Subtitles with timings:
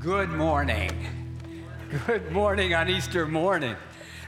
[0.00, 0.92] Good morning.
[2.06, 3.74] Good morning on Easter morning.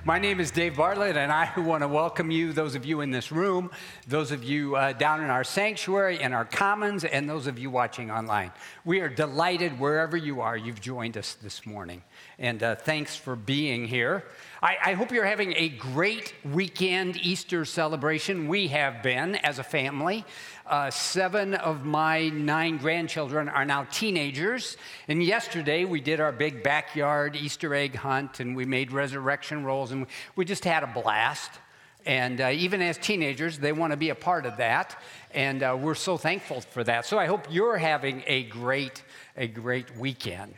[0.05, 3.13] My name is Dave Bartlett, and I want to welcome you, those of you in
[3.13, 3.71] this room,
[4.09, 7.71] those of you uh, down in our sanctuary and our commons, and those of you
[7.71, 8.51] watching online.
[8.85, 12.03] We are delighted wherever you are, you've joined us this morning.
[12.39, 14.25] And uh, thanks for being here.
[14.63, 18.49] I, I hope you're having a great weekend Easter celebration.
[18.49, 20.25] We have been as a family.
[20.71, 24.77] Uh, seven of my nine grandchildren are now teenagers.
[25.09, 29.91] And yesterday we did our big backyard Easter egg hunt and we made resurrection rolls
[29.91, 31.51] and we just had a blast.
[32.07, 34.97] And uh, even as teenagers, they want to be a part of that.
[35.35, 37.05] And uh, we're so thankful for that.
[37.05, 39.03] So I hope you're having a great,
[39.37, 40.55] a great weekend.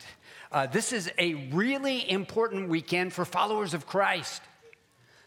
[0.51, 4.43] Uh, this is a really important weekend for followers of Christ.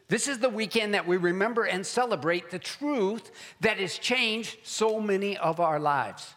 [0.09, 5.01] This is the weekend that we remember and celebrate the truth that has changed so
[5.01, 6.35] many of our lives.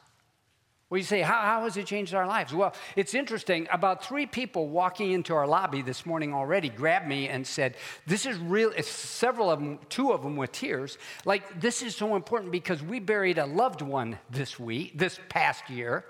[0.90, 2.52] Well, you say, how, how has it changed our lives?
[2.52, 3.68] Well, it's interesting.
[3.72, 7.76] About three people walking into our lobby this morning already grabbed me and said,
[8.08, 8.72] This is real.
[8.82, 10.98] Several of them, two of them with tears.
[11.26, 15.70] Like, this is so important because we buried a loved one this week, this past
[15.70, 16.06] year.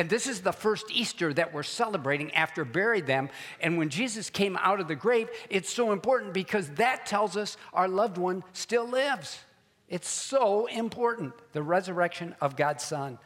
[0.00, 3.28] And this is the first Easter that we're celebrating after buried them.
[3.60, 7.58] And when Jesus came out of the grave, it's so important because that tells us
[7.74, 9.40] our loved one still lives.
[9.90, 13.18] It's so important, the resurrection of God's Son.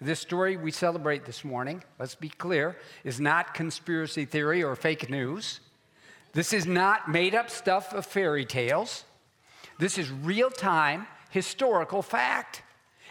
[0.00, 5.10] This story we celebrate this morning, let's be clear, is not conspiracy theory or fake
[5.10, 5.60] news.
[6.32, 9.04] This is not made up stuff of fairy tales.
[9.78, 12.62] This is real time historical fact.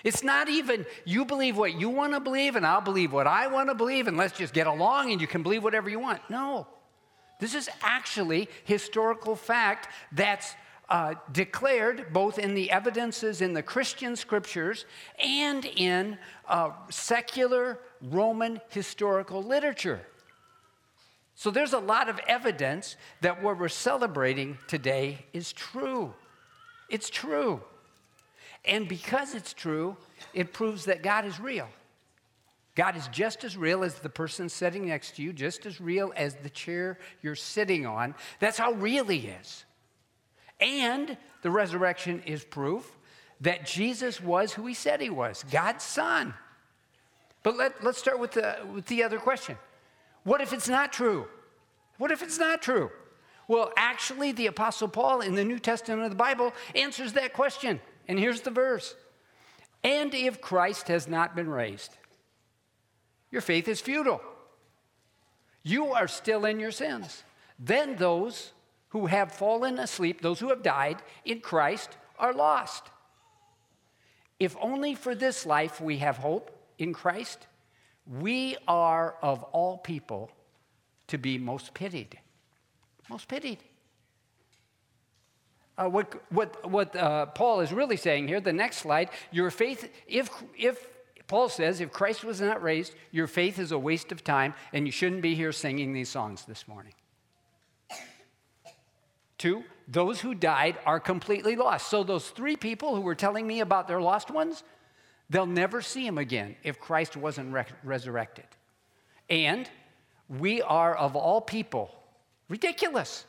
[0.03, 3.47] It's not even you believe what you want to believe and I'll believe what I
[3.47, 6.22] want to believe and let's just get along and you can believe whatever you want.
[6.30, 6.67] No.
[7.39, 10.55] This is actually historical fact that's
[10.89, 14.86] uh, declared both in the evidences in the Christian scriptures
[15.23, 20.02] and in uh, secular Roman historical literature.
[21.36, 26.14] So there's a lot of evidence that what we're celebrating today is true.
[26.89, 27.61] It's true.
[28.65, 29.97] And because it's true,
[30.33, 31.67] it proves that God is real.
[32.75, 36.14] God is just as real as the person sitting next to you, just as real
[36.15, 38.15] as the chair you're sitting on.
[38.39, 39.65] That's how real He is.
[40.59, 42.97] And the resurrection is proof
[43.42, 46.33] that Jesus was who He said He was God's Son.
[47.43, 49.58] But let, let's start with the, with the other question
[50.23, 51.27] What if it's not true?
[51.97, 52.91] What if it's not true?
[53.49, 57.81] Well, actually, the Apostle Paul in the New Testament of the Bible answers that question.
[58.09, 58.95] And here's the verse
[59.83, 61.95] And if Christ has not been raised,
[63.31, 64.21] your faith is futile.
[65.64, 67.23] You are still in your sins.
[67.59, 68.52] Then those
[68.89, 72.83] who have fallen asleep, those who have died in Christ, are lost.
[74.39, 76.49] If only for this life we have hope
[76.80, 77.45] in Christ,
[78.08, 80.31] we are of all people
[81.08, 82.17] to be most pitied.
[83.09, 83.59] Most pitied
[85.80, 89.90] uh, what, what, what uh, Paul is really saying here, the next slide, your faith,
[90.08, 90.88] if, if
[91.28, 94.86] Paul says, if Christ was not raised, your faith is a waste of time and
[94.86, 96.94] you shouldn't be here singing these songs this morning.
[99.38, 101.88] Two, those who died are completely lost.
[101.89, 104.64] So, those three people who were telling me about their lost ones,
[105.30, 108.45] they'll never see him again if Christ wasn't re- resurrected.
[109.30, 109.70] And
[110.28, 111.95] we are, of all people,
[112.50, 113.23] ridiculous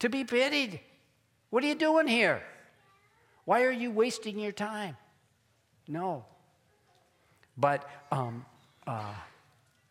[0.00, 0.80] to be pitied.
[1.50, 2.42] What are you doing here?
[3.44, 4.96] Why are you wasting your time?
[5.86, 6.24] No.
[7.56, 8.44] But um,
[8.86, 9.14] uh,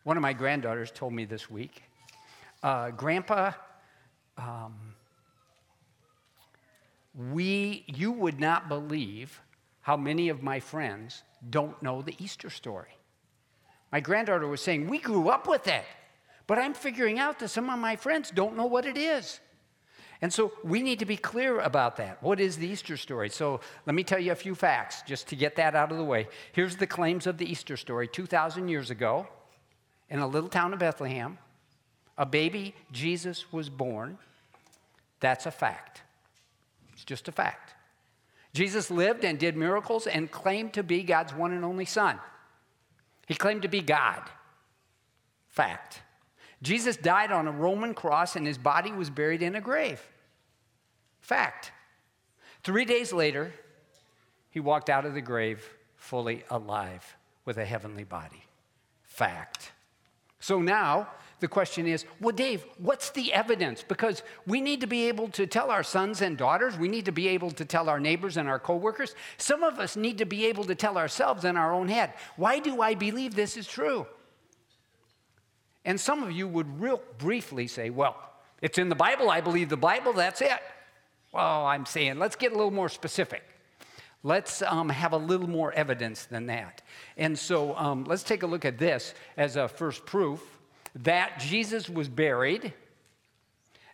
[0.04, 1.82] one of my granddaughters told me this week
[2.62, 3.52] uh, Grandpa,
[4.36, 4.74] um,
[7.32, 9.40] we, you would not believe
[9.80, 12.96] how many of my friends don't know the Easter story.
[13.90, 15.84] My granddaughter was saying, We grew up with it,
[16.46, 19.40] but I'm figuring out that some of my friends don't know what it is.
[20.20, 22.22] And so we need to be clear about that.
[22.22, 23.28] What is the Easter story?
[23.28, 26.04] So let me tell you a few facts just to get that out of the
[26.04, 26.26] way.
[26.52, 29.28] Here's the claims of the Easter story 2,000 years ago
[30.10, 31.38] in a little town of Bethlehem,
[32.16, 34.18] a baby Jesus was born.
[35.20, 36.02] That's a fact.
[36.92, 37.74] It's just a fact.
[38.54, 42.18] Jesus lived and did miracles and claimed to be God's one and only Son.
[43.26, 44.22] He claimed to be God.
[45.48, 46.02] Fact.
[46.62, 50.02] Jesus died on a Roman cross and his body was buried in a grave.
[51.20, 51.72] Fact.
[52.64, 53.52] Three days later,
[54.50, 58.44] he walked out of the grave fully alive with a heavenly body.
[59.02, 59.72] Fact.
[60.40, 61.08] So now
[61.40, 63.84] the question is well, Dave, what's the evidence?
[63.86, 67.12] Because we need to be able to tell our sons and daughters, we need to
[67.12, 69.14] be able to tell our neighbors and our coworkers.
[69.36, 72.58] Some of us need to be able to tell ourselves in our own head, why
[72.58, 74.06] do I believe this is true?
[75.88, 78.14] And some of you would real briefly say, well,
[78.60, 80.60] it's in the Bible, I believe the Bible, that's it.
[81.32, 83.42] Well, I'm saying, let's get a little more specific.
[84.22, 86.82] Let's um, have a little more evidence than that.
[87.16, 90.42] And so um, let's take a look at this as a first proof
[90.94, 92.74] that Jesus was buried,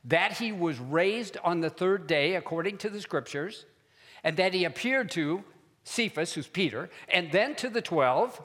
[0.05, 3.67] that he was raised on the third day, according to the scriptures,
[4.25, 5.45] and that he appeared to
[5.85, 8.43] Cephas, who's Peter, and then to the 12.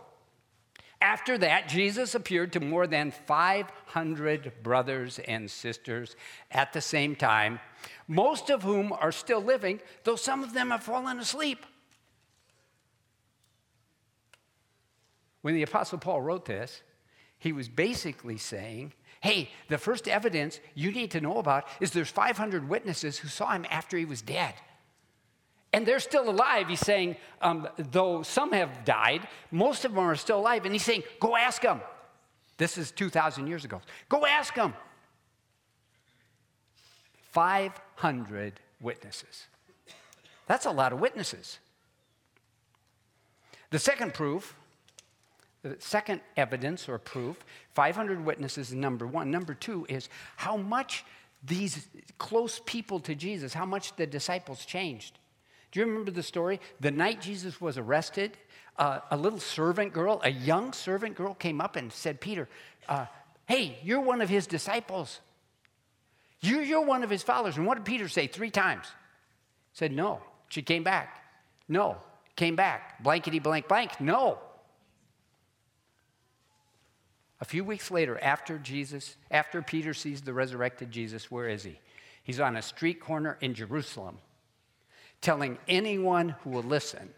[1.01, 6.15] After that, Jesus appeared to more than 500 brothers and sisters
[6.51, 7.59] at the same time,
[8.07, 11.65] most of whom are still living, though some of them have fallen asleep.
[15.41, 16.81] When the Apostle Paul wrote this,
[17.37, 18.91] he was basically saying,
[19.21, 23.51] hey, the first evidence you need to know about is there's 500 witnesses who saw
[23.51, 24.53] him after he was dead.
[25.71, 26.67] And they're still alive.
[26.67, 30.65] He's saying, um, though some have died, most of them are still alive.
[30.65, 31.81] And he's saying, go ask them.
[32.57, 33.81] This is 2,000 years ago.
[34.09, 34.73] Go ask them.
[37.31, 39.47] 500 witnesses.
[40.47, 41.59] That's a lot of witnesses.
[43.69, 44.55] The second proof,
[45.61, 47.37] the second evidence or proof,
[47.75, 49.29] 500 witnesses number one.
[49.29, 51.05] Number two is how much
[51.45, 51.87] these
[52.17, 55.19] close people to Jesus, how much the disciples changed.
[55.71, 56.59] Do you remember the story?
[56.79, 58.37] The night Jesus was arrested,
[58.77, 62.47] uh, a little servant girl, a young servant girl, came up and said, Peter,
[62.87, 63.05] uh,
[63.45, 65.19] hey, you're one of his disciples.
[66.41, 67.57] You're, you're one of his followers.
[67.57, 68.85] And what did Peter say three times?
[69.73, 70.21] Said, no.
[70.47, 71.23] She came back.
[71.67, 71.97] No.
[72.35, 73.03] Came back.
[73.03, 73.99] Blankety blank blank.
[73.99, 74.39] No.
[77.41, 81.79] A few weeks later, after Jesus, after Peter sees the resurrected Jesus, where is he?
[82.23, 84.17] He's on a street corner in Jerusalem
[85.21, 87.09] telling anyone who will listen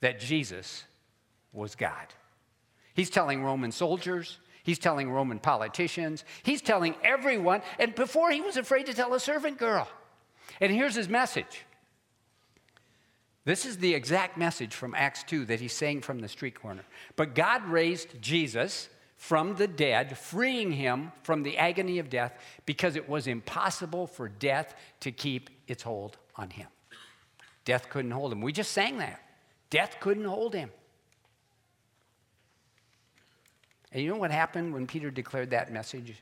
[0.00, 0.84] that Jesus
[1.52, 2.06] was God.
[2.94, 8.56] He's telling Roman soldiers, he's telling Roman politicians, he's telling everyone, and before he was
[8.56, 9.88] afraid to tell a servant girl.
[10.60, 11.64] And here's his message.
[13.44, 16.84] This is the exact message from Acts 2 that he's saying from the street corner.
[17.14, 22.96] But God raised Jesus from the dead, freeing him from the agony of death because
[22.96, 26.68] it was impossible for death to keep its hold on him.
[27.64, 28.40] Death couldn't hold him.
[28.40, 29.20] We just sang that.
[29.70, 30.70] Death couldn't hold him.
[33.92, 36.14] And you know what happened when Peter declared that message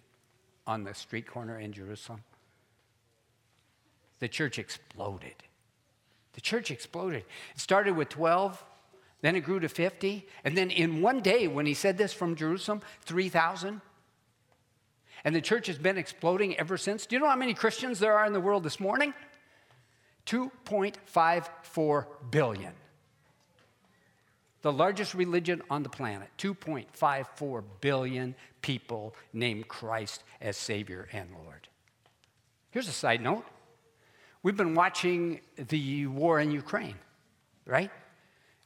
[0.67, 2.23] on the street corner in Jerusalem?
[4.21, 5.35] The church exploded.
[6.35, 7.25] The church exploded.
[7.55, 8.65] It started with 12,
[9.25, 12.37] then it grew to 50, and then in one day, when he said this from
[12.37, 13.81] Jerusalem, 3,000.
[15.25, 17.07] And the church has been exploding ever since.
[17.07, 19.15] Do you know how many Christians there are in the world this morning?
[20.27, 22.75] 2.54 billion.
[24.61, 31.69] The largest religion on the planet, 2.54 billion people named Christ as Savior and Lord.
[32.73, 33.47] Here's a side note.
[34.43, 36.97] We've been watching the war in Ukraine,
[37.65, 37.91] right?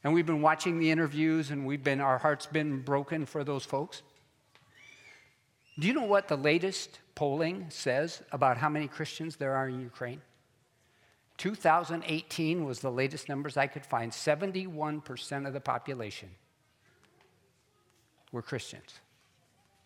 [0.04, 3.64] And we've been watching the interviews and we've been our hearts been broken for those
[3.64, 4.02] folks.
[5.78, 9.80] Do you know what the latest polling says about how many Christians there are in
[9.80, 10.20] Ukraine?
[11.36, 14.10] 2018 was the latest numbers I could find.
[14.10, 16.28] 71% of the population
[18.32, 19.00] were Christians.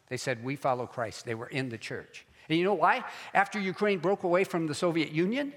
[0.09, 1.27] They said, We follow Christ.
[1.27, 2.27] They were in the church.
[2.49, 3.05] And you know why?
[3.35, 5.53] After Ukraine broke away from the Soviet Union,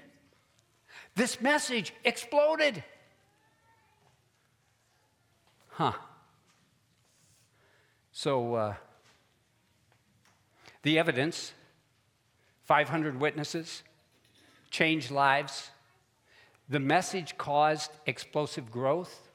[1.14, 2.84] this message exploded.
[5.76, 5.92] Huh.
[8.10, 8.74] So, uh,
[10.82, 11.52] the evidence
[12.64, 13.82] 500 witnesses,
[14.70, 15.68] changed lives,
[16.70, 19.28] the message caused explosive growth.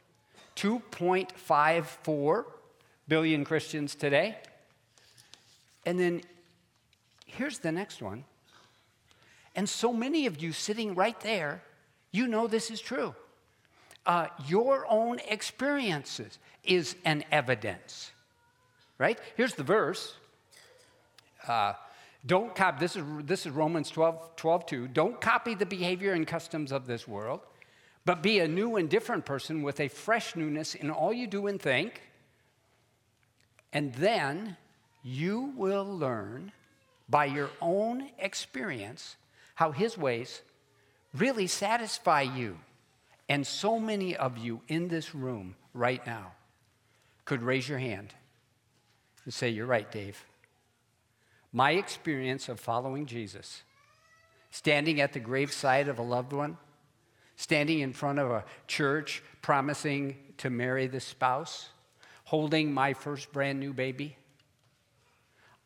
[0.56, 2.46] 2.54
[3.08, 4.36] billion Christians today.
[5.86, 6.24] And then
[7.28, 8.24] here's the next one.
[9.56, 11.62] And so many of you sitting right there,
[12.12, 13.14] you know this is true.
[14.06, 18.12] Uh, your own experiences is an evidence,
[18.98, 19.20] right?
[19.36, 20.16] Here's the verse.
[21.48, 21.74] Uh,
[22.26, 24.88] don't copy, this is, this is Romans 12, 12 2.
[24.90, 27.42] Don't copy the behavior and customs of this world,
[28.06, 31.48] but be a new and different person with a fresh newness in all you do
[31.48, 32.02] and think.
[33.74, 34.58] And then
[35.04, 36.52] you will learn
[37.10, 39.16] by your own experience
[39.56, 40.42] how his ways
[41.14, 42.58] really satisfy you.
[43.32, 46.34] And so many of you in this room right now
[47.24, 48.14] could raise your hand
[49.24, 50.22] and say, You're right, Dave.
[51.54, 53.62] My experience of following Jesus,
[54.50, 56.58] standing at the graveside of a loved one,
[57.38, 61.70] standing in front of a church promising to marry the spouse,
[62.26, 64.18] holding my first brand new baby,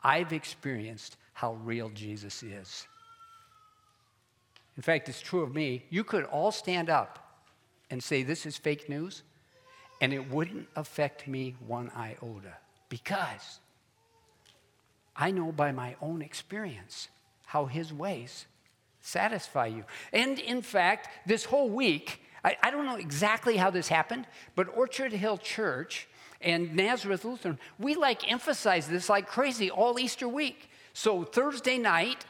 [0.03, 2.85] I've experienced how real Jesus is.
[4.77, 5.83] In fact, it's true of me.
[5.89, 7.23] You could all stand up
[7.89, 9.23] and say, This is fake news,
[10.01, 12.57] and it wouldn't affect me one iota
[12.89, 13.59] because
[15.15, 17.07] I know by my own experience
[17.45, 18.45] how his ways
[19.01, 19.83] satisfy you.
[20.11, 24.25] And in fact, this whole week, I, I, don't know exactly how this happened,
[24.55, 26.07] but Orchard Hill Church
[26.41, 30.69] and Nazareth Lutheran, we like emphasize this like crazy all Easter week.
[30.93, 32.25] So Thursday night,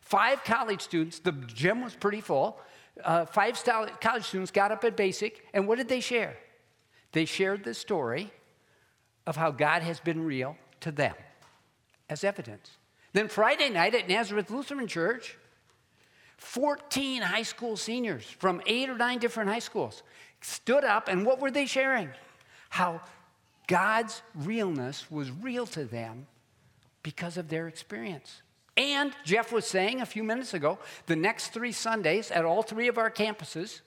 [0.00, 2.60] five college students, the gym was pretty full,
[3.04, 3.62] uh, five
[4.00, 6.36] college students got up at basic, and what did they share?
[7.12, 8.30] They shared the story
[9.26, 11.14] of how God has been real to them
[12.08, 12.70] as evidence.
[13.12, 15.36] Then Friday night at Nazareth Lutheran Church,
[16.36, 20.02] 14 high school seniors from eight or nine different high schools
[20.40, 22.08] stood up, and what were they sharing?
[22.70, 23.00] How
[23.66, 26.26] God's realness was real to them
[27.02, 28.42] because of their experience.
[28.80, 32.88] And Jeff was saying a few minutes ago, the next three Sundays at all three
[32.88, 33.82] of our campuses,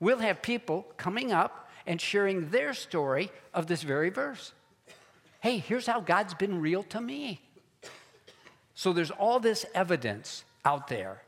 [0.00, 4.52] we'll have people coming up and sharing their story of this very verse.
[5.40, 7.40] Hey, here's how God's been real to me.
[8.74, 11.22] So there's all this evidence out there.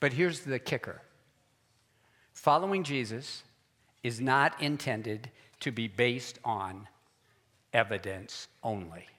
[0.00, 1.02] But here's the kicker
[2.32, 3.42] following Jesus
[4.02, 6.88] is not intended to be based on
[7.74, 9.11] evidence only.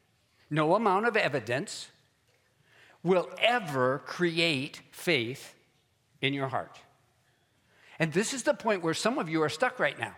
[0.54, 1.88] No amount of evidence
[3.02, 5.56] will ever create faith
[6.22, 6.80] in your heart.
[7.98, 10.16] And this is the point where some of you are stuck right now.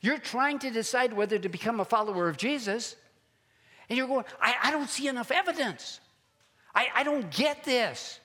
[0.00, 2.96] You're trying to decide whether to become a follower of Jesus,
[3.88, 6.00] and you're going, I, I don't see enough evidence.
[6.74, 8.18] I, I don't get this.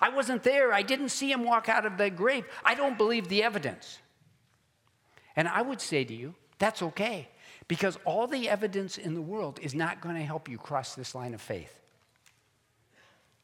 [0.00, 0.72] I wasn't there.
[0.72, 2.44] I didn't see him walk out of the grave.
[2.64, 3.98] I don't believe the evidence.
[5.34, 7.30] And I would say to you, that's okay,
[7.68, 11.14] because all the evidence in the world is not going to help you cross this
[11.14, 11.80] line of faith.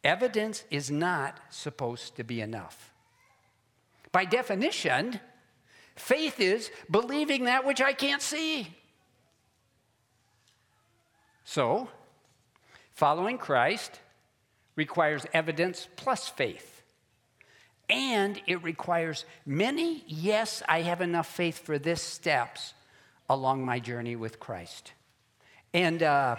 [0.04, 2.92] Evidence is not supposed to be enough.
[4.10, 5.20] By definition,
[5.96, 8.76] faith is believing that which I can't see.
[11.44, 11.88] So,
[12.92, 14.00] following Christ
[14.76, 16.82] requires evidence plus faith.
[17.88, 22.74] And it requires many, yes, I have enough faith for this steps
[23.34, 24.92] along my journey with Christ.
[25.74, 26.36] And uh,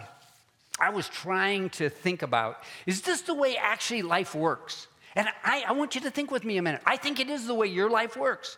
[0.80, 4.88] I was trying to think about is this the way actually life works?
[5.16, 6.82] And I, I want you to think with me a minute.
[6.86, 8.58] I think it is the way your life works.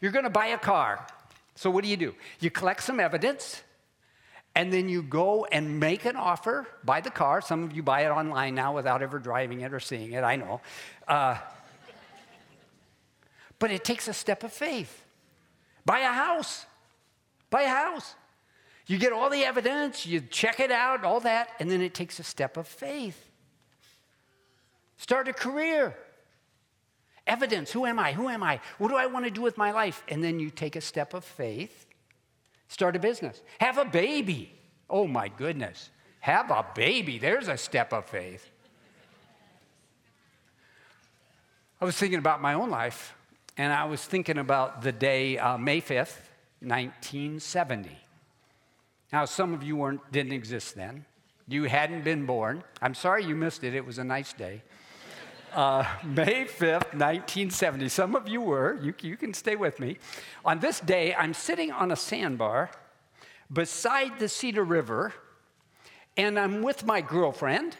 [0.00, 1.06] You're going to buy a car.
[1.56, 2.14] So, what do you do?
[2.40, 3.62] You collect some evidence,
[4.54, 7.42] and then you go and make an offer, buy the car.
[7.42, 10.36] Some of you buy it online now without ever driving it or seeing it, I
[10.36, 10.62] know.
[11.06, 11.36] Uh,
[13.58, 15.04] but it takes a step of faith.
[15.84, 16.64] Buy a house.
[17.50, 18.14] Buy a house.
[18.86, 22.18] You get all the evidence, you check it out, all that, and then it takes
[22.18, 23.28] a step of faith.
[24.96, 25.96] Start a career.
[27.26, 28.12] Evidence who am I?
[28.12, 28.60] Who am I?
[28.78, 30.02] What do I want to do with my life?
[30.08, 31.86] And then you take a step of faith
[32.70, 33.42] Start a business.
[33.58, 34.56] Have a baby.
[34.88, 35.90] Oh my goodness.
[36.20, 37.18] Have a baby.
[37.18, 38.48] There's a step of faith.
[41.80, 43.12] I was thinking about my own life,
[43.56, 46.16] and I was thinking about the day, uh, May 5th,
[46.60, 47.90] 1970.
[49.12, 51.04] Now, some of you weren't, didn't exist then.
[51.48, 52.62] You hadn't been born.
[52.80, 53.74] I'm sorry you missed it.
[53.74, 54.62] It was a nice day.
[55.52, 57.88] Uh, May 5th, 1970.
[57.88, 58.78] Some of you were.
[58.80, 59.98] You, you can stay with me.
[60.44, 62.70] On this day, I'm sitting on a sandbar
[63.52, 65.12] beside the Cedar River,
[66.16, 67.76] and I'm with my girlfriend.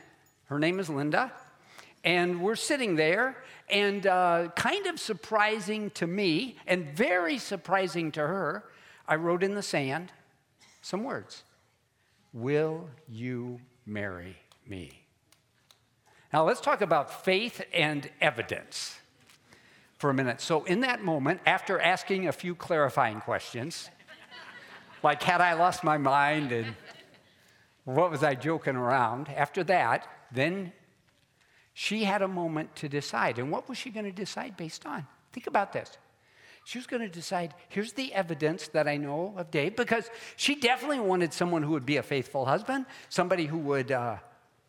[0.47, 1.33] Her name is Linda.
[2.03, 3.37] And we're sitting there,
[3.69, 8.65] and uh, kind of surprising to me, and very surprising to her,
[9.11, 10.13] I wrote in the sand
[10.81, 11.43] some words
[12.33, 14.37] Will you marry
[14.67, 15.03] me?
[16.33, 18.97] Now, let's talk about faith and evidence
[19.99, 20.41] for a minute.
[20.41, 23.91] So, in that moment, after asking a few clarifying questions,
[25.03, 26.77] like had I lost my mind and
[27.85, 30.73] what was I joking around, after that, then
[31.75, 33.41] she had a moment to decide.
[33.41, 35.05] And what was she going to decide based on?
[35.33, 35.99] Think about this.
[36.71, 40.55] She was going to decide here's the evidence that I know of Dave, because she
[40.55, 43.91] definitely wanted someone who would be a faithful husband, somebody who would.
[43.91, 44.19] Uh,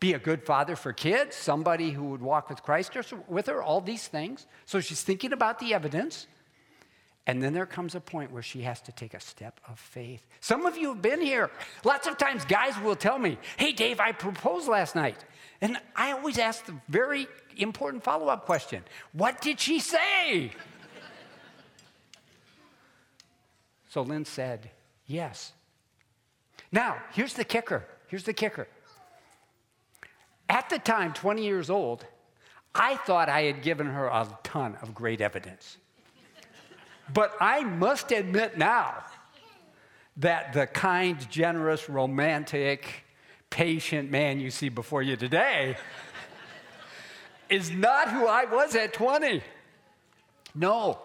[0.00, 3.62] be a good father for kids, somebody who would walk with Christ or with her,
[3.62, 4.48] all these things.
[4.66, 6.26] So she's thinking about the evidence.
[7.24, 10.26] And then there comes a point where she has to take a step of faith.
[10.40, 11.52] Some of you have been here.
[11.84, 15.24] Lots of times, guys will tell me, Hey, Dave, I proposed last night.
[15.60, 18.82] And I always ask the very important follow up question
[19.12, 20.50] What did she say?
[23.92, 24.70] So Lynn said,
[25.06, 25.52] Yes.
[26.70, 28.68] Now, here's the kicker Here's the kicker.
[30.50, 32.04] At the time, 20 years old,
[32.74, 35.78] I thought I had given her a ton of great evidence.
[37.12, 39.02] But I must admit now
[40.18, 43.04] that the kind, generous, romantic,
[43.48, 45.76] patient man you see before you today
[47.48, 49.42] is not who I was at 20.
[50.54, 50.98] No.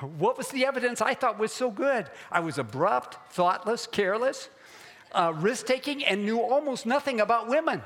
[0.00, 2.10] What was the evidence I thought was so good?
[2.30, 4.48] I was abrupt, thoughtless, careless,
[5.12, 7.82] uh, risk taking, and knew almost nothing about women.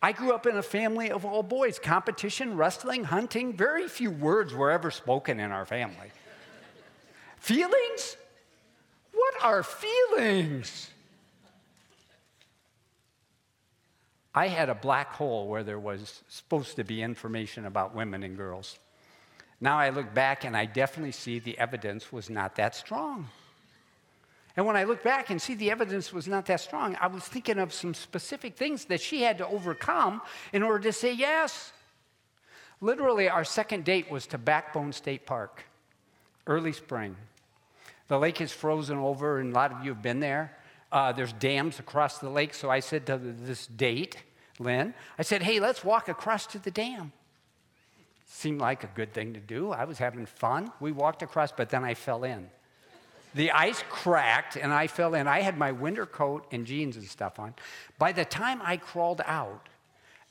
[0.00, 3.56] I grew up in a family of all boys competition, wrestling, hunting.
[3.56, 6.12] Very few words were ever spoken in our family.
[7.38, 8.16] feelings?
[9.12, 10.90] What are feelings?
[14.34, 18.36] I had a black hole where there was supposed to be information about women and
[18.36, 18.78] girls.
[19.60, 23.28] Now I look back and I definitely see the evidence was not that strong.
[24.56, 27.24] And when I look back and see the evidence was not that strong, I was
[27.24, 31.72] thinking of some specific things that she had to overcome in order to say yes.
[32.80, 35.64] Literally, our second date was to Backbone State Park,
[36.46, 37.16] early spring.
[38.08, 40.56] The lake is frozen over, and a lot of you have been there.
[40.92, 44.18] Uh, there's dams across the lake, so I said to this date,
[44.60, 47.12] Lynn, I said, hey, let's walk across to the dam.
[48.26, 49.70] Seemed like a good thing to do.
[49.72, 50.72] I was having fun.
[50.80, 52.48] We walked across, but then I fell in.
[53.34, 55.26] The ice cracked and I fell in.
[55.26, 57.54] I had my winter coat and jeans and stuff on.
[57.98, 59.68] By the time I crawled out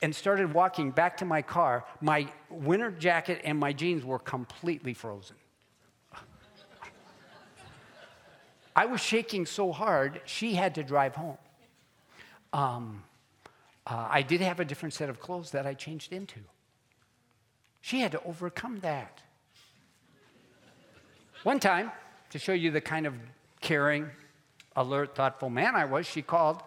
[0.00, 4.94] and started walking back to my car, my winter jacket and my jeans were completely
[4.94, 5.36] frozen.
[8.76, 11.38] I was shaking so hard, she had to drive home.
[12.54, 13.04] Um,
[13.86, 16.40] uh, I did have a different set of clothes that I changed into.
[17.84, 19.20] She had to overcome that.
[21.42, 21.92] One time,
[22.30, 23.12] to show you the kind of
[23.60, 24.08] caring,
[24.74, 26.62] alert, thoughtful man I was, she called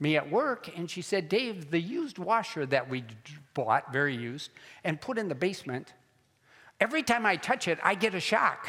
[0.00, 3.04] me at work and she said, Dave, the used washer that we
[3.52, 4.50] bought, very used,
[4.82, 5.92] and put in the basement,
[6.80, 8.66] every time I touch it, I get a shock.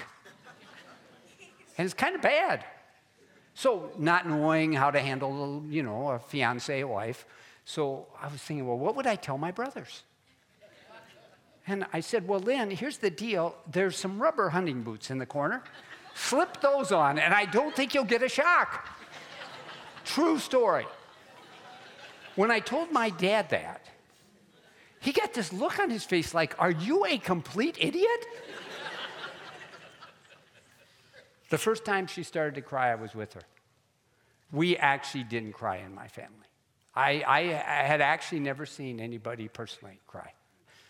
[1.78, 2.66] and it's kind of bad.
[3.54, 7.26] So, not knowing how to handle, you know, a fiance, wife.
[7.64, 10.04] So I was thinking, well, what would I tell my brothers?
[11.68, 13.56] And I said, well, Lynn, here's the deal.
[13.70, 15.64] There's some rubber hunting boots in the corner.
[16.16, 18.88] Slip those on, and I don't think you'll get a shock.
[20.06, 20.86] True story.
[22.36, 23.86] When I told my dad that,
[25.00, 28.26] he got this look on his face like, Are you a complete idiot?
[31.50, 33.42] the first time she started to cry, I was with her.
[34.52, 36.48] We actually didn't cry in my family.
[36.96, 40.32] I, I, I had actually never seen anybody personally cry.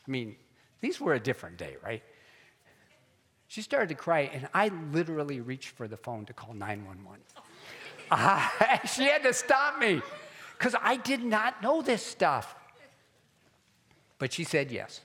[0.07, 0.35] I mean,
[0.81, 2.03] these were a different day, right?
[3.47, 7.23] She started to cry, and I literally reached for the phone to call 911.
[8.09, 8.47] Uh,
[8.85, 10.01] she had to stop me
[10.57, 12.55] because I did not know this stuff.
[14.17, 15.01] But she said yes.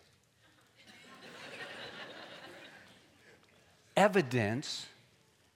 [3.97, 4.87] Evidence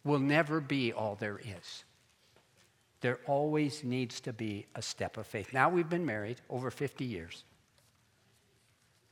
[0.03, 1.85] will never be all there is.
[3.01, 5.53] There always needs to be a step of faith.
[5.53, 7.45] Now we've been married over 50 years.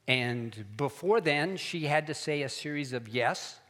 [0.07, 3.61] And before then, she had to say a series of yes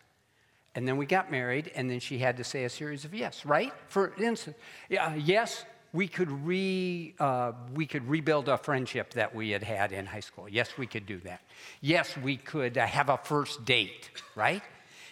[0.74, 3.46] and then we got married, and then she had to say a series of yes,
[3.46, 3.72] right?
[3.86, 4.56] For instance,
[4.98, 9.92] uh, yes, we could, re, uh, we could rebuild a friendship that we had had
[9.92, 10.48] in high school.
[10.48, 11.42] Yes, we could do that.
[11.80, 14.62] Yes, we could uh, have a first date, right?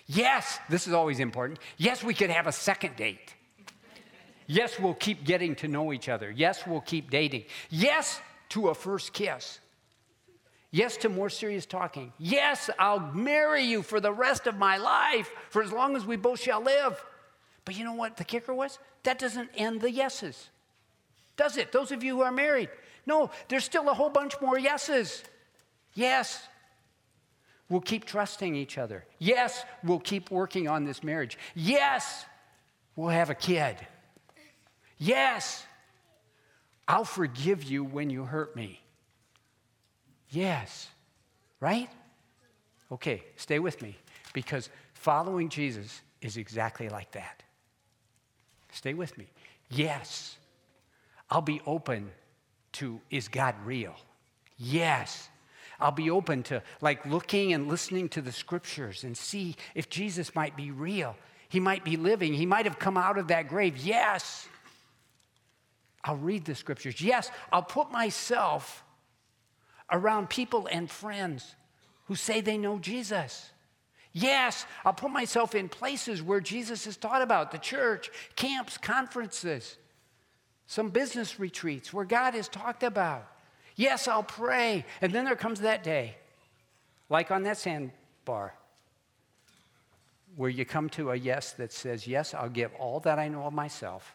[0.07, 1.61] Yes, this is always important.
[1.79, 3.35] Yes, we could have a second date.
[4.49, 6.29] Yes, we'll keep getting to know each other.
[6.29, 7.45] Yes, we'll keep dating.
[7.71, 9.61] Yes, to a first kiss.
[10.73, 12.15] Yes to more serious talking.
[12.19, 16.17] Yes, I'll marry you for the rest of my life, for as long as we
[16.17, 17.05] both shall live.
[17.67, 18.79] But you know what the kicker was?
[19.03, 20.49] That doesn't end the yeses.
[21.37, 21.73] Does it?
[21.73, 22.71] Those of you who are married.
[23.05, 25.23] No, there's still a whole bunch more yeses.
[25.95, 26.43] Yes,
[27.69, 29.05] we'll keep trusting each other.
[29.19, 31.37] Yes, we'll keep working on this marriage.
[31.55, 32.25] Yes,
[32.97, 33.77] we'll have a kid.
[34.97, 35.67] Yes,
[36.89, 38.82] I'll forgive you when you hurt me.
[40.33, 40.89] Yes.
[41.61, 41.89] Right?
[42.91, 43.97] Okay, stay with me
[44.33, 47.43] because following Jesus is exactly like that.
[48.73, 49.27] Stay with me.
[49.71, 50.37] Yes.
[51.31, 52.11] I'll be open
[52.73, 53.95] to is God real?
[54.57, 55.29] Yes.
[55.79, 60.35] I'll be open to like looking and listening to the scriptures and see if Jesus
[60.35, 61.17] might be real.
[61.49, 62.33] He might be living.
[62.33, 63.77] He might have come out of that grave.
[63.77, 64.49] Yes.
[66.05, 67.01] I'll read the scriptures.
[67.01, 68.83] Yes, I'll put myself
[69.93, 71.55] around people and friends
[72.07, 73.51] who say they know Jesus.
[74.13, 79.77] Yes, I'll put myself in places where Jesus is taught about the church, camps, conferences.
[80.67, 83.27] some business retreats where God is talked about.
[83.77, 84.85] Yes, I'll pray.
[85.01, 86.17] And then there comes that day,
[87.09, 88.55] like on that sandbar,
[90.37, 93.43] where you come to a yes that says, Yes, I'll give all that I know
[93.43, 94.15] of myself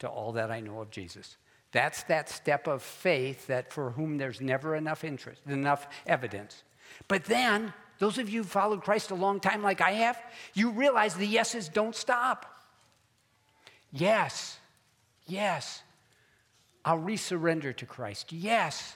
[0.00, 1.36] to all that I know of Jesus.
[1.74, 6.62] That's that step of faith that for whom there's never enough interest, enough evidence.
[7.08, 10.16] But then, those of you who followed Christ a long time like I have,
[10.54, 12.46] you realize the yeses don't stop.
[13.90, 14.56] Yes,
[15.26, 15.82] yes,
[16.84, 18.32] I'll resurrender to Christ.
[18.32, 18.94] Yes,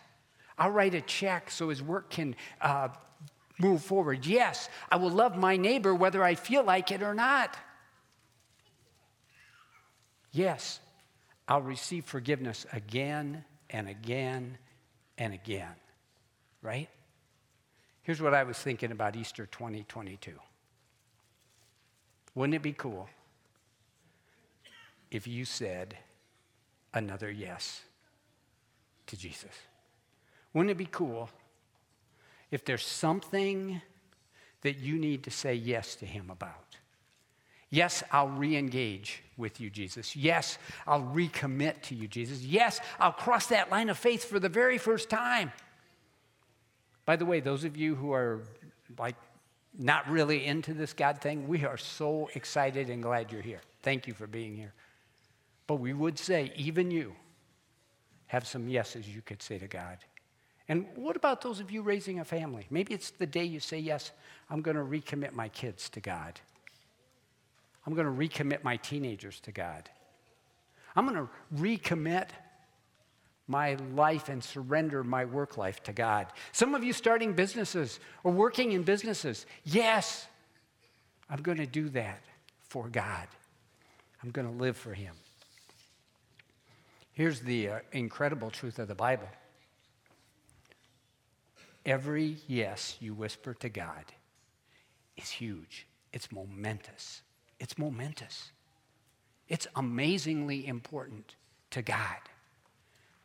[0.56, 2.90] I'll write a check so his work can uh,
[3.58, 4.24] move forward.
[4.24, 7.56] Yes, I will love my neighbor whether I feel like it or not.
[10.30, 10.78] Yes,
[11.48, 14.58] I'll receive forgiveness again and again
[15.16, 15.74] and again.
[16.60, 16.90] Right?
[18.02, 20.32] Here's what I was thinking about Easter 2022.
[22.34, 23.08] Wouldn't it be cool
[25.10, 25.96] if you said
[26.92, 27.82] another yes
[29.06, 29.50] to Jesus?
[30.52, 31.30] Wouldn't it be cool
[32.50, 33.80] if there's something
[34.62, 36.67] that you need to say yes to Him about?
[37.70, 40.16] Yes, I'll re engage with you, Jesus.
[40.16, 42.42] Yes, I'll recommit to you, Jesus.
[42.42, 45.52] Yes, I'll cross that line of faith for the very first time.
[47.04, 48.42] By the way, those of you who are
[48.98, 49.16] like
[49.78, 53.60] not really into this God thing, we are so excited and glad you're here.
[53.82, 54.72] Thank you for being here.
[55.66, 57.14] But we would say, even you
[58.26, 59.98] have some yeses you could say to God.
[60.68, 62.66] And what about those of you raising a family?
[62.70, 64.10] Maybe it's the day you say, Yes,
[64.50, 66.40] I'm going to recommit my kids to God.
[67.88, 69.88] I'm going to recommit my teenagers to God.
[70.94, 72.28] I'm going to recommit
[73.46, 76.26] my life and surrender my work life to God.
[76.52, 80.26] Some of you starting businesses or working in businesses, yes,
[81.30, 82.22] I'm going to do that
[82.60, 83.26] for God.
[84.22, 85.14] I'm going to live for Him.
[87.14, 89.30] Here's the uh, incredible truth of the Bible
[91.86, 94.04] every yes you whisper to God
[95.16, 97.22] is huge, it's momentous.
[97.60, 98.52] It's momentous.
[99.48, 101.34] It's amazingly important
[101.70, 102.18] to God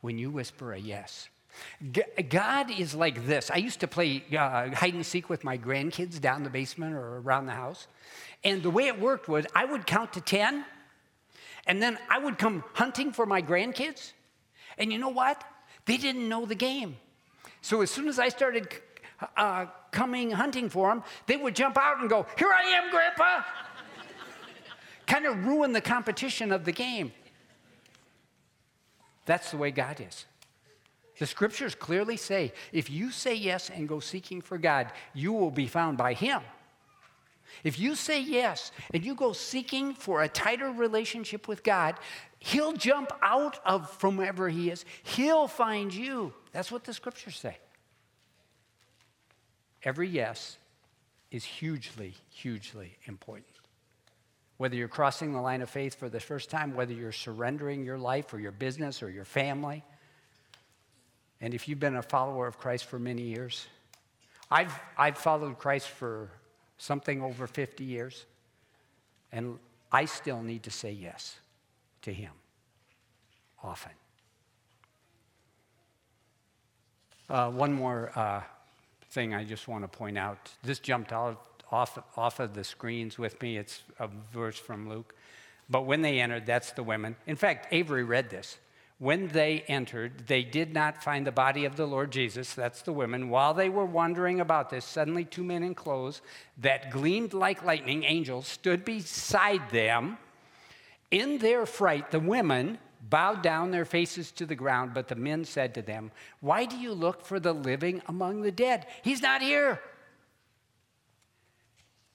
[0.02, 1.30] when you whisper a yes.
[2.30, 3.52] God is like this.
[3.52, 7.20] I used to play uh, hide and seek with my grandkids down the basement or
[7.20, 7.88] around the house.
[8.44, 10.66] And the way it worked was I would count to 10,
[11.68, 14.14] and then I would come hunting for my grandkids.
[14.78, 15.44] And you know what?
[15.86, 16.98] They didn't know the game.
[17.62, 18.68] So as soon as I started
[19.38, 23.44] uh, coming hunting for them, they would jump out and go, Here I am, Grandpa
[25.14, 27.12] kind of ruin the competition of the game.
[29.28, 30.26] That's the way God is.
[31.20, 35.52] The scriptures clearly say if you say yes and go seeking for God, you will
[35.52, 36.42] be found by Him.
[37.64, 41.94] If you say yes and you go seeking for a tighter relationship with God,
[42.40, 44.84] He'll jump out of from wherever He is.
[45.04, 46.34] He'll find you.
[46.54, 47.60] That's what the scriptures say.
[49.84, 50.58] Every yes
[51.30, 53.53] is hugely, hugely important
[54.64, 57.98] whether you're crossing the line of faith for the first time, whether you're surrendering your
[57.98, 59.84] life or your business or your family.
[61.42, 63.68] And if you've been a follower of Christ for many years,
[64.50, 66.30] I've, I've followed Christ for
[66.78, 68.26] something over 50 years,
[69.34, 69.60] and
[69.92, 71.36] I still need to say yes
[72.04, 72.32] to Him
[73.62, 73.92] often.
[77.30, 78.42] Uh, one more uh,
[79.10, 80.50] thing I just want to point out.
[80.64, 83.58] This jumped out off, off of the screens with me.
[83.58, 85.16] It's a verse from Luke.
[85.70, 87.16] But when they entered, that's the women.
[87.26, 88.60] In fact, Avery read this.
[89.00, 92.94] When they entered, they did not find the body of the Lord Jesus, that's the
[92.94, 93.30] women.
[93.30, 96.22] While they were wondering about this, suddenly two men in clothes
[96.60, 100.20] that gleamed like lightning, angels, stood beside them.
[101.10, 102.78] In their fright, the women
[103.10, 106.78] bowed down their faces to the ground, but the men said to them, Why do
[106.78, 108.86] you look for the living among the dead?
[109.02, 109.82] He's not here.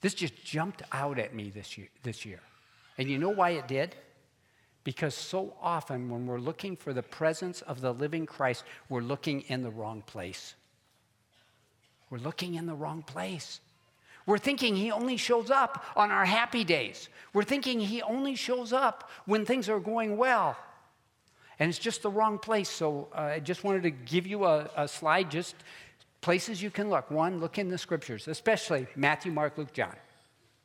[0.01, 2.39] This just jumped out at me this year, this year.
[2.97, 3.95] And you know why it did?
[4.83, 9.41] Because so often when we're looking for the presence of the living Christ, we're looking
[9.41, 10.55] in the wrong place.
[12.09, 13.59] We're looking in the wrong place.
[14.25, 17.09] We're thinking he only shows up on our happy days.
[17.33, 20.57] We're thinking he only shows up when things are going well.
[21.59, 22.69] And it's just the wrong place.
[22.69, 25.55] So uh, I just wanted to give you a, a slide just
[26.21, 27.09] Places you can look.
[27.11, 29.95] One, look in the scriptures, especially Matthew, Mark, Luke, John.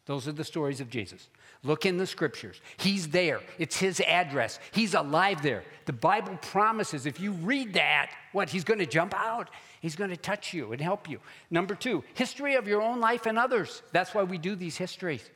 [0.06, 1.28] Those are the stories of Jesus.
[1.62, 2.60] Look in the scriptures.
[2.76, 3.40] He's there.
[3.58, 4.58] It's his address.
[4.72, 5.64] He's alive there.
[5.86, 8.50] The Bible promises if you read that, what?
[8.50, 9.48] He's going to jump out.
[9.80, 11.20] He's going to touch you and help you.
[11.50, 13.82] Number two, history of your own life and others.
[13.92, 15.28] That's why we do these histories,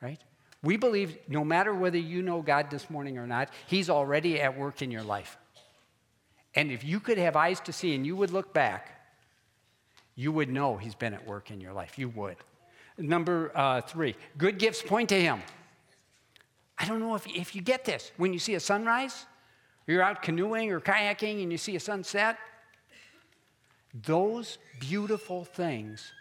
[0.00, 0.18] right?
[0.62, 4.58] We believe no matter whether you know God this morning or not, He's already at
[4.58, 5.36] work in your life.
[6.54, 8.97] And if you could have eyes to see and you would look back,
[10.18, 11.96] you would know He's been at work in your life.
[11.96, 12.34] You would.
[12.98, 15.40] Number uh, three, good gifts point to Him.
[16.76, 18.10] I don't know if, if you get this.
[18.16, 19.26] When you see a sunrise,
[19.86, 22.36] you're out canoeing or kayaking and you see a sunset,
[23.94, 26.12] those beautiful things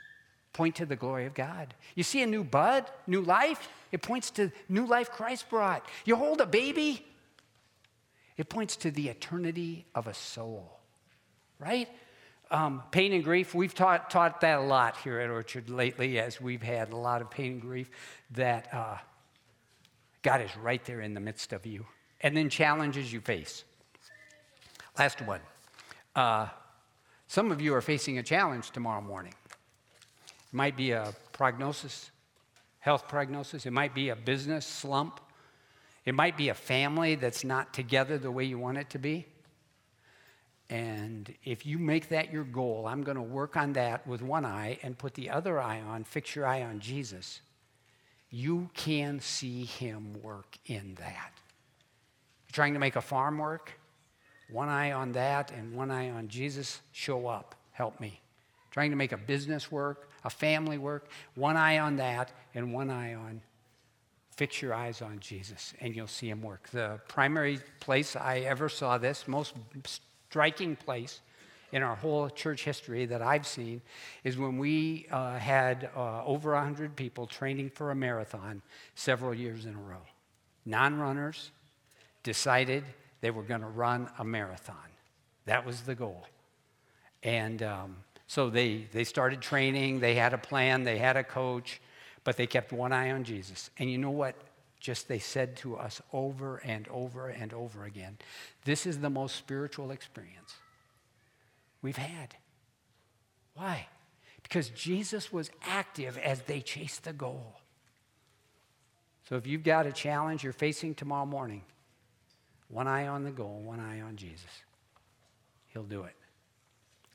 [0.54, 1.74] point to the glory of God.
[1.96, 5.84] You see a new bud, new life, it points to new life Christ brought.
[6.06, 7.04] You hold a baby,
[8.38, 10.80] it points to the eternity of a soul,
[11.58, 11.90] right?
[12.50, 16.40] Um, pain and grief, we've taught, taught that a lot here at Orchard lately as
[16.40, 17.90] we've had a lot of pain and grief,
[18.32, 18.98] that uh,
[20.22, 21.86] God is right there in the midst of you.
[22.22, 23.64] And then challenges you face.
[24.98, 25.42] Last one.
[26.16, 26.48] Uh,
[27.28, 29.34] some of you are facing a challenge tomorrow morning.
[30.26, 32.10] It might be a prognosis,
[32.80, 33.66] health prognosis.
[33.66, 35.20] It might be a business slump.
[36.06, 39.26] It might be a family that's not together the way you want it to be.
[40.70, 44.46] And if you make that your goal, I'm going to work on that with one
[44.46, 47.42] eye and put the other eye on, fix your eye on Jesus.
[48.30, 51.32] You can see him work in that.
[52.48, 53.80] You're trying to make a farm work?
[54.50, 56.82] One eye on that and one eye on Jesus.
[56.92, 57.56] Show up.
[57.72, 58.20] Help me.
[58.72, 62.90] Trying to make a business work, a family work, one eye on that and one
[62.90, 63.42] eye on
[64.38, 66.70] Fix your eyes on Jesus and you'll see him work.
[66.70, 69.56] The primary place I ever saw this, most
[70.30, 71.22] striking place
[71.72, 73.82] in our whole church history that I've seen,
[74.24, 78.62] is when we uh, had uh, over 100 people training for a marathon
[78.96, 80.02] several years in a row.
[80.66, 81.52] Non runners
[82.24, 82.84] decided
[83.22, 84.76] they were going to run a marathon.
[85.46, 86.26] That was the goal.
[87.24, 91.82] And um, so they, they started training, they had a plan, they had a coach,
[92.24, 93.70] but they kept one eye on Jesus.
[93.78, 94.36] And you know what?
[94.80, 98.18] Just they said to us over and over and over again
[98.66, 100.56] this is the most spiritual experience
[101.82, 102.36] we've had.
[103.56, 103.88] Why?
[104.44, 107.56] Because Jesus was active as they chased the goal.
[109.28, 111.64] So if you've got a challenge you're facing tomorrow morning,
[112.70, 114.46] one eye on the goal, one eye on Jesus.
[115.68, 116.16] He'll do it.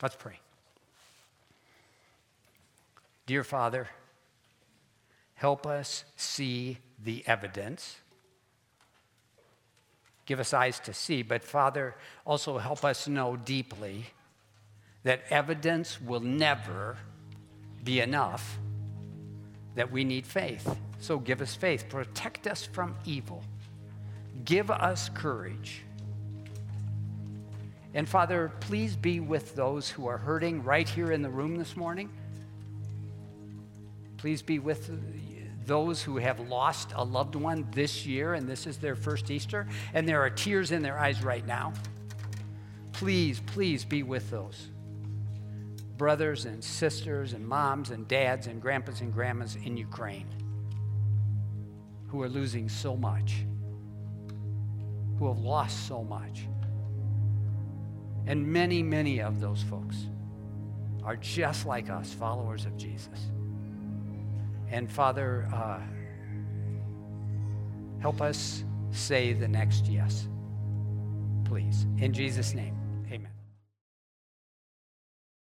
[0.03, 0.41] Let's pray.
[3.27, 3.89] Dear Father,
[5.43, 7.97] Help us see the evidence.
[10.25, 14.07] Give us eyes to see, but Father, also help us know deeply
[15.03, 16.97] that evidence will never
[17.83, 18.59] be enough,
[19.75, 20.77] that we need faith.
[21.01, 21.89] So give us faith.
[21.89, 23.43] Protect us from evil.
[24.45, 25.83] Give us courage.
[27.95, 31.77] And Father, please be with those who are hurting right here in the room this
[31.77, 32.09] morning.
[34.17, 34.89] Please be with
[35.67, 39.67] those who have lost a loved one this year and this is their first Easter,
[39.95, 41.73] and there are tears in their eyes right now.
[42.93, 44.69] Please, please be with those
[45.97, 50.27] brothers and sisters and moms and dads and grandpas and grandmas in Ukraine
[52.09, 53.45] who are losing so much,
[55.19, 56.49] who have lost so much.
[58.27, 59.97] And many, many of those folks
[61.05, 63.31] are just like us, followers of Jesus.
[64.73, 65.81] And Father, uh,
[68.01, 70.27] help us say the next yes,
[71.45, 71.87] please.
[71.99, 72.82] In Jesus' name.